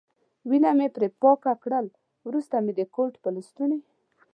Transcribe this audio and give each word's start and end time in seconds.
وینه 0.49 0.71
مې 0.77 0.87
پرې 0.95 1.07
پاکه 1.21 1.53
کړل، 1.63 1.85
وروسته 2.27 2.55
مې 2.63 2.73
د 2.75 2.81
کوټ 2.95 3.13
په 3.23 3.29
لستوڼي. 3.35 3.79